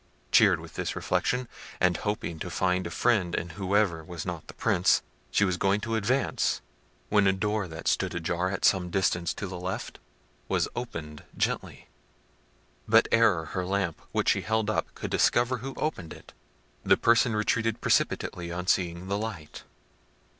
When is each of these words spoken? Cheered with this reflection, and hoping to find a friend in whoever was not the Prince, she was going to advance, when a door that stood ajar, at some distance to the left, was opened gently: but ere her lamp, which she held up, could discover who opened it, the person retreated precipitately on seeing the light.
Cheered 0.31 0.59
with 0.59 0.73
this 0.73 0.95
reflection, 0.95 1.47
and 1.79 1.97
hoping 1.97 2.39
to 2.39 2.49
find 2.49 2.87
a 2.87 2.89
friend 2.89 3.35
in 3.35 3.49
whoever 3.49 4.03
was 4.03 4.25
not 4.25 4.47
the 4.47 4.55
Prince, 4.55 5.03
she 5.29 5.43
was 5.45 5.57
going 5.57 5.79
to 5.81 5.93
advance, 5.93 6.59
when 7.09 7.27
a 7.27 7.31
door 7.31 7.67
that 7.67 7.87
stood 7.87 8.15
ajar, 8.15 8.49
at 8.49 8.65
some 8.65 8.89
distance 8.89 9.31
to 9.35 9.45
the 9.45 9.59
left, 9.59 9.99
was 10.47 10.67
opened 10.75 11.21
gently: 11.37 11.87
but 12.87 13.07
ere 13.11 13.45
her 13.45 13.63
lamp, 13.63 14.01
which 14.11 14.29
she 14.29 14.41
held 14.41 14.71
up, 14.71 14.87
could 14.95 15.11
discover 15.11 15.59
who 15.59 15.75
opened 15.77 16.13
it, 16.13 16.33
the 16.83 16.97
person 16.97 17.35
retreated 17.35 17.79
precipitately 17.79 18.51
on 18.51 18.65
seeing 18.65 19.07
the 19.07 19.19
light. 19.19 19.65